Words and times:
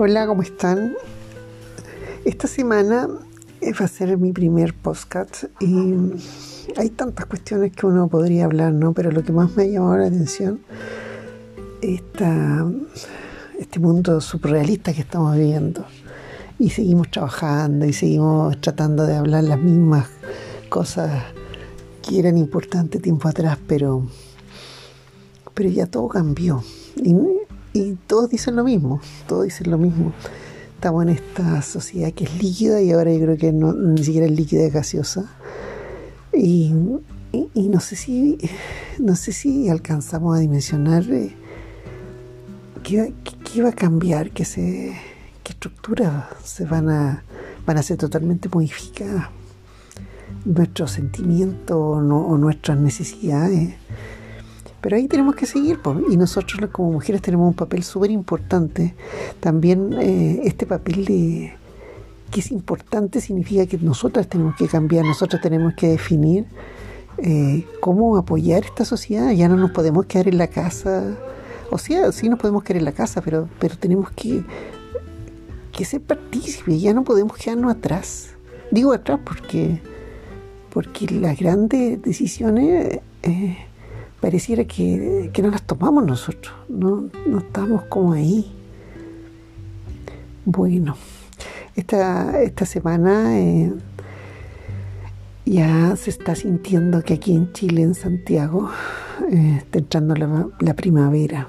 Hola, 0.00 0.28
¿cómo 0.28 0.42
están? 0.42 0.94
Esta 2.24 2.46
semana 2.46 3.08
eh, 3.60 3.72
va 3.72 3.86
a 3.86 3.88
ser 3.88 4.16
mi 4.16 4.30
primer 4.30 4.72
podcast 4.72 5.46
y 5.58 5.92
hay 6.76 6.90
tantas 6.90 7.26
cuestiones 7.26 7.72
que 7.72 7.84
uno 7.84 8.06
podría 8.06 8.44
hablar, 8.44 8.72
¿no? 8.72 8.92
Pero 8.92 9.10
lo 9.10 9.24
que 9.24 9.32
más 9.32 9.56
me 9.56 9.64
ha 9.64 9.66
llamado 9.66 9.96
la 9.96 10.06
atención 10.06 10.60
es 11.82 12.00
este 13.58 13.80
mundo 13.80 14.20
surrealista 14.20 14.92
que 14.92 15.00
estamos 15.00 15.36
viviendo. 15.36 15.84
Y 16.60 16.70
seguimos 16.70 17.10
trabajando 17.10 17.84
y 17.84 17.92
seguimos 17.92 18.60
tratando 18.60 19.04
de 19.04 19.16
hablar 19.16 19.42
las 19.42 19.58
mismas 19.58 20.06
cosas 20.68 21.24
que 22.08 22.20
eran 22.20 22.38
importantes 22.38 23.02
tiempo 23.02 23.26
atrás, 23.26 23.58
pero, 23.66 24.06
pero 25.54 25.68
ya 25.68 25.86
todo 25.86 26.06
cambió. 26.06 26.62
Y 27.78 27.98
todos 28.06 28.30
dicen 28.30 28.56
lo 28.56 28.64
mismo, 28.64 29.00
todos 29.26 29.44
dicen 29.44 29.70
lo 29.70 29.78
mismo. 29.78 30.12
Estamos 30.74 31.04
en 31.04 31.10
esta 31.10 31.62
sociedad 31.62 32.12
que 32.12 32.24
es 32.24 32.42
líquida 32.42 32.80
y 32.80 32.92
ahora 32.92 33.12
yo 33.12 33.20
creo 33.20 33.36
que 33.36 33.52
ni 33.52 34.04
siquiera 34.04 34.26
es 34.26 34.32
líquida, 34.32 34.64
es 34.64 34.72
gaseosa. 34.72 35.30
Y, 36.32 36.72
no 37.54 37.80
sé 37.80 37.96
si 37.96 38.38
no 38.98 39.14
sé 39.14 39.32
si 39.32 39.68
alcanzamos 39.68 40.36
a 40.36 40.40
dimensionar 40.40 41.04
eh, 41.10 41.36
qué, 42.82 43.62
va 43.62 43.68
a 43.68 43.72
cambiar, 43.72 44.30
qué, 44.30 44.44
se, 44.44 44.96
estructuras 45.44 46.24
se 46.44 46.64
van 46.64 46.88
a, 46.88 47.22
van 47.66 47.78
a 47.78 47.82
ser 47.82 47.96
totalmente 47.96 48.48
modificadas. 48.48 49.28
Nuestros 50.44 50.92
sentimientos 50.92 51.76
o 51.76 52.38
nuestras 52.38 52.78
necesidades 52.78 53.74
pero 54.80 54.96
ahí 54.96 55.08
tenemos 55.08 55.34
que 55.34 55.46
seguir, 55.46 55.80
y 56.08 56.16
nosotros 56.16 56.70
como 56.70 56.92
mujeres 56.92 57.20
tenemos 57.20 57.48
un 57.48 57.54
papel 57.54 57.82
súper 57.82 58.10
importante. 58.10 58.94
También 59.40 59.92
eh, 60.00 60.40
este 60.44 60.66
papel 60.66 61.04
de, 61.04 61.52
que 62.30 62.40
es 62.40 62.50
importante 62.52 63.20
significa 63.20 63.66
que 63.66 63.78
nosotras 63.78 64.28
tenemos 64.28 64.54
que 64.56 64.68
cambiar, 64.68 65.04
nosotras 65.04 65.42
tenemos 65.42 65.74
que 65.74 65.88
definir 65.88 66.46
eh, 67.18 67.66
cómo 67.80 68.16
apoyar 68.16 68.64
esta 68.64 68.84
sociedad. 68.84 69.32
Ya 69.32 69.48
no 69.48 69.56
nos 69.56 69.72
podemos 69.72 70.06
quedar 70.06 70.28
en 70.28 70.38
la 70.38 70.46
casa, 70.46 71.16
o 71.70 71.78
sea, 71.78 72.12
sí 72.12 72.28
nos 72.28 72.38
podemos 72.38 72.62
quedar 72.62 72.78
en 72.78 72.84
la 72.84 72.92
casa, 72.92 73.20
pero, 73.20 73.48
pero 73.58 73.76
tenemos 73.76 74.10
que, 74.12 74.44
que 75.72 75.84
ser 75.84 76.02
partícipes, 76.02 76.80
ya 76.80 76.94
no 76.94 77.02
podemos 77.02 77.36
quedarnos 77.36 77.72
atrás. 77.72 78.30
Digo 78.70 78.92
atrás 78.92 79.18
porque, 79.24 79.80
porque 80.72 81.08
las 81.08 81.36
grandes 81.36 82.00
decisiones... 82.00 83.00
Eh, 83.24 83.56
pareciera 84.20 84.64
que, 84.64 85.30
no 85.42 85.50
las 85.50 85.62
tomamos 85.62 86.04
nosotros, 86.04 86.54
no, 86.68 87.08
no 87.26 87.38
estamos 87.38 87.84
como 87.84 88.12
ahí. 88.12 88.52
Bueno, 90.44 90.96
esta, 91.76 92.40
esta 92.42 92.66
semana 92.66 93.38
eh, 93.38 93.72
ya 95.44 95.96
se 95.96 96.10
está 96.10 96.34
sintiendo 96.34 97.02
que 97.02 97.14
aquí 97.14 97.32
en 97.32 97.52
Chile, 97.52 97.82
en 97.82 97.94
Santiago, 97.94 98.70
eh, 99.30 99.58
está 99.58 99.78
entrando 99.78 100.14
la, 100.14 100.74
primavera. 100.74 101.48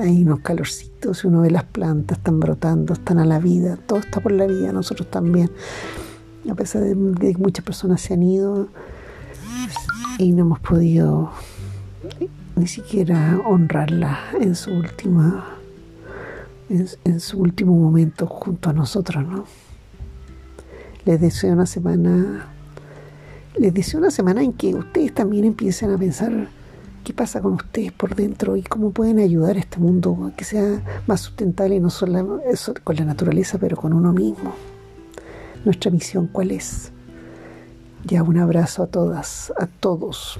Hay 0.00 0.22
unos 0.22 0.40
calorcitos, 0.40 1.24
uno 1.24 1.42
ve 1.42 1.50
las 1.50 1.64
plantas, 1.64 2.18
están 2.18 2.40
brotando, 2.40 2.94
están 2.94 3.18
a 3.18 3.24
la 3.24 3.38
vida, 3.38 3.78
todo 3.86 4.00
está 4.00 4.20
por 4.20 4.32
la 4.32 4.46
vida, 4.46 4.72
nosotros 4.72 5.10
también. 5.10 5.50
A 6.50 6.54
pesar 6.54 6.82
de 6.82 7.32
que 7.32 7.38
muchas 7.38 7.64
personas 7.64 8.00
se 8.00 8.14
han 8.14 8.22
ido 8.22 8.68
y 10.18 10.32
no 10.32 10.42
hemos 10.42 10.60
podido 10.60 11.30
ni 12.56 12.66
siquiera 12.66 13.40
honrarla 13.44 14.18
en 14.40 14.54
su 14.54 14.72
última 14.72 15.56
en, 16.68 17.20
su 17.20 17.38
último 17.38 17.76
momento 17.76 18.26
junto 18.26 18.70
a 18.70 18.72
nosotros, 18.72 19.24
¿no? 19.24 19.44
Les 21.04 21.20
deseo 21.20 21.52
una 21.52 21.66
semana 21.66 22.48
les 23.56 23.72
deseo 23.72 24.00
una 24.00 24.10
semana 24.10 24.42
en 24.42 24.52
que 24.52 24.74
ustedes 24.74 25.14
también 25.14 25.44
empiecen 25.44 25.90
a 25.92 25.98
pensar 25.98 26.48
qué 27.04 27.14
pasa 27.14 27.40
con 27.40 27.54
ustedes 27.54 27.92
por 27.92 28.14
dentro 28.16 28.56
y 28.56 28.62
cómo 28.62 28.90
pueden 28.90 29.20
ayudar 29.20 29.56
a 29.56 29.60
este 29.60 29.78
mundo 29.78 30.26
a 30.26 30.36
que 30.36 30.44
sea 30.44 30.82
más 31.06 31.20
sustentable 31.20 31.78
no 31.78 31.88
solo 31.88 32.40
con 32.82 32.96
la 32.96 33.04
naturaleza, 33.04 33.58
pero 33.58 33.76
con 33.76 33.92
uno 33.92 34.12
mismo. 34.12 34.54
Nuestra 35.64 35.90
misión, 35.90 36.26
¿cuál 36.26 36.50
es? 36.50 36.90
Ya 38.04 38.22
un 38.22 38.38
abrazo 38.38 38.82
a 38.82 38.86
todas, 38.88 39.52
a 39.56 39.66
todos. 39.66 40.38